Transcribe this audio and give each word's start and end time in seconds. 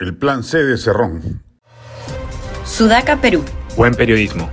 el 0.00 0.16
plan 0.16 0.42
C 0.42 0.64
de 0.64 0.78
Cerrón. 0.78 1.42
Sudaca, 2.64 3.20
Perú. 3.20 3.44
Buen 3.76 3.94
periodismo. 3.94 4.50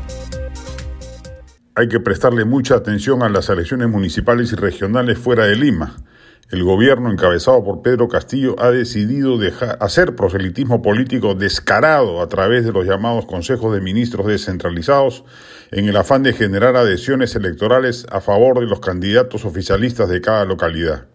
Hay 1.73 1.87
que 1.87 2.01
prestarle 2.01 2.43
mucha 2.43 2.75
atención 2.75 3.23
a 3.23 3.29
las 3.29 3.47
elecciones 3.47 3.87
municipales 3.87 4.51
y 4.51 4.55
regionales 4.55 5.17
fuera 5.17 5.45
de 5.45 5.55
Lima. 5.55 5.95
El 6.51 6.63
gobierno 6.63 7.11
encabezado 7.11 7.63
por 7.63 7.81
Pedro 7.81 8.09
Castillo 8.09 8.55
ha 8.59 8.71
decidido 8.71 9.37
dejar, 9.37 9.77
hacer 9.79 10.15
proselitismo 10.15 10.81
político 10.81 11.33
descarado 11.33 12.21
a 12.21 12.27
través 12.27 12.65
de 12.65 12.73
los 12.73 12.85
llamados 12.85 13.25
consejos 13.25 13.73
de 13.73 13.79
ministros 13.79 14.27
descentralizados 14.27 15.23
en 15.71 15.87
el 15.87 15.95
afán 15.95 16.23
de 16.23 16.33
generar 16.33 16.75
adhesiones 16.75 17.35
electorales 17.35 18.05
a 18.11 18.19
favor 18.19 18.59
de 18.59 18.65
los 18.65 18.81
candidatos 18.81 19.45
oficialistas 19.45 20.09
de 20.09 20.19
cada 20.19 20.43
localidad. 20.43 21.07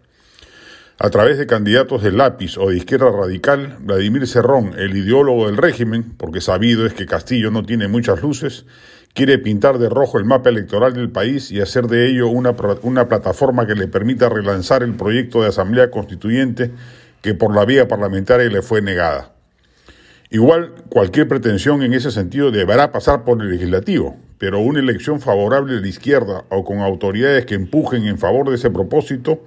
A 1.05 1.11
través 1.11 1.37
de 1.37 1.49
candidatos 1.49 2.05
de 2.05 2.13
lápiz 2.13 2.57
o 2.59 2.71
de 2.71 2.77
izquierda 2.77 3.11
radical, 3.11 3.77
Vladimir 3.81 4.25
Cerrón, 4.29 4.75
el 4.79 4.97
ideólogo 4.97 5.47
del 5.47 5.57
régimen, 5.57 6.15
porque 6.17 6.41
sabido 6.41 6.87
es 6.87 6.95
que 6.95 7.07
Castillo 7.07 7.51
no 7.51 7.65
tiene 7.65 7.89
muchas 7.89 8.23
luces, 8.23 8.67
quiere 9.13 9.39
pintar 9.39 9.79
de 9.79 9.89
rojo 9.89 10.19
el 10.19 10.25
mapa 10.25 10.51
electoral 10.51 10.93
del 10.93 11.11
país 11.11 11.51
y 11.51 11.61
hacer 11.61 11.89
de 11.89 12.09
ello 12.09 12.29
una, 12.29 12.55
una 12.83 13.09
plataforma 13.09 13.67
que 13.67 13.75
le 13.75 13.89
permita 13.89 14.29
relanzar 14.29 14.85
el 14.85 14.95
proyecto 14.95 15.43
de 15.43 15.49
Asamblea 15.49 15.91
Constituyente 15.91 16.71
que 17.21 17.35
por 17.35 17.53
la 17.53 17.65
vía 17.65 17.89
parlamentaria 17.89 18.49
le 18.49 18.63
fue 18.63 18.81
negada. 18.81 19.33
Igual, 20.31 20.73
cualquier 20.89 21.27
pretensión 21.27 21.83
en 21.83 21.95
ese 21.95 22.13
sentido 22.13 22.53
deberá 22.53 22.93
pasar 22.93 23.25
por 23.25 23.43
el 23.43 23.51
legislativo, 23.51 24.19
pero 24.39 24.61
una 24.61 24.79
elección 24.79 25.21
favorable 25.21 25.75
de 25.75 25.81
la 25.81 25.89
izquierda 25.89 26.45
o 26.49 26.65
con 26.65 26.79
autoridades 26.79 27.45
que 27.45 27.57
empujen 27.57 28.07
en 28.07 28.19
favor 28.19 28.49
de 28.51 28.55
ese 28.55 28.71
propósito 28.71 29.43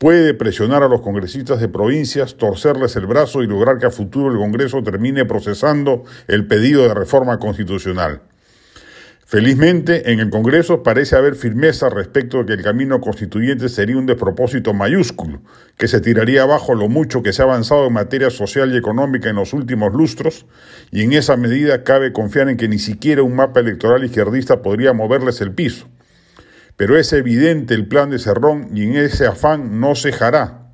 puede 0.00 0.32
presionar 0.32 0.82
a 0.82 0.88
los 0.88 1.02
congresistas 1.02 1.60
de 1.60 1.68
provincias, 1.68 2.36
torcerles 2.38 2.96
el 2.96 3.04
brazo 3.04 3.42
y 3.42 3.46
lograr 3.46 3.76
que 3.76 3.84
a 3.84 3.90
futuro 3.90 4.32
el 4.32 4.38
Congreso 4.38 4.82
termine 4.82 5.26
procesando 5.26 6.04
el 6.26 6.46
pedido 6.46 6.84
de 6.84 6.94
reforma 6.94 7.38
constitucional. 7.38 8.22
Felizmente, 9.26 10.10
en 10.10 10.18
el 10.20 10.30
Congreso 10.30 10.82
parece 10.82 11.16
haber 11.16 11.34
firmeza 11.34 11.90
respecto 11.90 12.38
de 12.38 12.46
que 12.46 12.52
el 12.54 12.62
camino 12.62 12.98
constituyente 13.02 13.68
sería 13.68 13.98
un 13.98 14.06
despropósito 14.06 14.72
mayúsculo, 14.72 15.42
que 15.76 15.86
se 15.86 16.00
tiraría 16.00 16.44
abajo 16.44 16.74
lo 16.74 16.88
mucho 16.88 17.22
que 17.22 17.34
se 17.34 17.42
ha 17.42 17.44
avanzado 17.44 17.86
en 17.86 17.92
materia 17.92 18.30
social 18.30 18.72
y 18.72 18.78
económica 18.78 19.28
en 19.28 19.36
los 19.36 19.52
últimos 19.52 19.92
lustros, 19.92 20.46
y 20.90 21.02
en 21.02 21.12
esa 21.12 21.36
medida 21.36 21.84
cabe 21.84 22.14
confiar 22.14 22.48
en 22.48 22.56
que 22.56 22.68
ni 22.68 22.78
siquiera 22.78 23.22
un 23.22 23.36
mapa 23.36 23.60
electoral 23.60 24.02
izquierdista 24.02 24.62
podría 24.62 24.94
moverles 24.94 25.42
el 25.42 25.52
piso. 25.52 25.90
Pero 26.80 26.96
es 26.96 27.12
evidente 27.12 27.74
el 27.74 27.86
plan 27.86 28.08
de 28.08 28.18
Cerrón 28.18 28.70
y 28.74 28.84
en 28.84 28.96
ese 28.96 29.26
afán 29.26 29.80
no 29.80 29.94
cejará, 29.94 30.70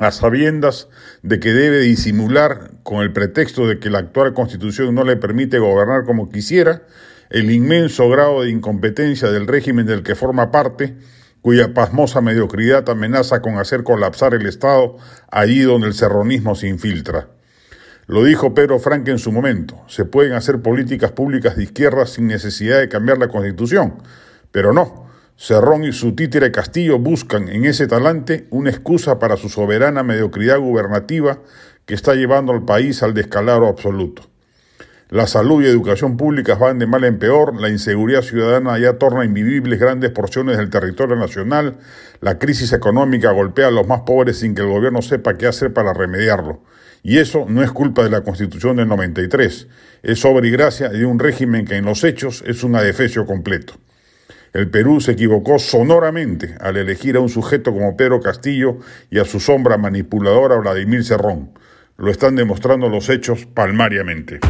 a 0.00 0.10
sabiendas 0.10 0.88
de 1.22 1.38
que 1.38 1.52
debe 1.52 1.78
disimular, 1.78 2.72
con 2.82 3.02
el 3.02 3.12
pretexto 3.12 3.68
de 3.68 3.78
que 3.78 3.88
la 3.88 4.00
actual 4.00 4.34
constitución 4.34 4.96
no 4.96 5.04
le 5.04 5.14
permite 5.14 5.60
gobernar 5.60 6.02
como 6.02 6.28
quisiera, 6.28 6.82
el 7.30 7.52
inmenso 7.52 8.08
grado 8.08 8.42
de 8.42 8.50
incompetencia 8.50 9.30
del 9.30 9.46
régimen 9.46 9.86
del 9.86 10.02
que 10.02 10.16
forma 10.16 10.50
parte, 10.50 10.96
cuya 11.40 11.72
pasmosa 11.72 12.20
mediocridad 12.20 12.90
amenaza 12.90 13.40
con 13.40 13.58
hacer 13.58 13.84
colapsar 13.84 14.34
el 14.34 14.44
Estado 14.44 14.96
allí 15.30 15.60
donde 15.60 15.86
el 15.86 15.94
serronismo 15.94 16.56
se 16.56 16.66
infiltra. 16.66 17.28
Lo 18.08 18.24
dijo 18.24 18.54
Pedro 18.54 18.80
Franque 18.80 19.12
en 19.12 19.20
su 19.20 19.30
momento, 19.30 19.84
se 19.86 20.04
pueden 20.04 20.32
hacer 20.32 20.62
políticas 20.62 21.12
públicas 21.12 21.54
de 21.54 21.62
izquierda 21.62 22.06
sin 22.06 22.26
necesidad 22.26 22.80
de 22.80 22.88
cambiar 22.88 23.18
la 23.18 23.28
constitución, 23.28 24.02
pero 24.50 24.72
no. 24.72 25.06
Cerrón 25.40 25.84
y 25.84 25.92
su 25.92 26.16
títere 26.16 26.50
Castillo 26.50 26.98
buscan 26.98 27.48
en 27.48 27.64
ese 27.64 27.86
talante 27.86 28.48
una 28.50 28.70
excusa 28.70 29.20
para 29.20 29.36
su 29.36 29.48
soberana 29.48 30.02
mediocridad 30.02 30.58
gubernativa 30.58 31.38
que 31.86 31.94
está 31.94 32.16
llevando 32.16 32.52
al 32.52 32.64
país 32.64 33.04
al 33.04 33.14
descalabro 33.14 33.68
absoluto. 33.68 34.22
La 35.10 35.28
salud 35.28 35.62
y 35.62 35.66
educación 35.66 36.16
públicas 36.16 36.58
van 36.58 36.80
de 36.80 36.88
mal 36.88 37.04
en 37.04 37.20
peor, 37.20 37.54
la 37.60 37.68
inseguridad 37.68 38.22
ciudadana 38.22 38.80
ya 38.80 38.98
torna 38.98 39.24
invivibles 39.24 39.78
grandes 39.78 40.10
porciones 40.10 40.56
del 40.56 40.70
territorio 40.70 41.14
nacional, 41.14 41.76
la 42.20 42.40
crisis 42.40 42.72
económica 42.72 43.30
golpea 43.30 43.68
a 43.68 43.70
los 43.70 43.86
más 43.86 44.00
pobres 44.00 44.40
sin 44.40 44.56
que 44.56 44.62
el 44.62 44.68
gobierno 44.68 45.02
sepa 45.02 45.38
qué 45.38 45.46
hacer 45.46 45.72
para 45.72 45.94
remediarlo. 45.94 46.64
Y 47.04 47.18
eso 47.18 47.46
no 47.48 47.62
es 47.62 47.70
culpa 47.70 48.02
de 48.02 48.10
la 48.10 48.22
Constitución 48.22 48.74
del 48.74 48.88
93, 48.88 49.68
es 50.02 50.24
obra 50.24 50.44
y 50.44 50.50
gracia 50.50 50.88
de 50.88 51.06
un 51.06 51.20
régimen 51.20 51.64
que 51.64 51.76
en 51.76 51.84
los 51.84 52.02
hechos 52.02 52.42
es 52.44 52.64
un 52.64 52.74
adefesio 52.74 53.24
completo. 53.24 53.74
El 54.52 54.70
Perú 54.70 55.00
se 55.00 55.12
equivocó 55.12 55.58
sonoramente 55.58 56.54
al 56.60 56.76
elegir 56.76 57.16
a 57.16 57.20
un 57.20 57.28
sujeto 57.28 57.72
como 57.72 57.96
Pedro 57.96 58.20
Castillo 58.20 58.78
y 59.10 59.18
a 59.18 59.24
su 59.24 59.40
sombra 59.40 59.76
manipuladora 59.76 60.56
Vladimir 60.56 61.04
Cerrón. 61.04 61.50
Lo 61.96 62.10
están 62.10 62.36
demostrando 62.36 62.88
los 62.88 63.08
hechos 63.08 63.46
palmariamente. 63.46 64.40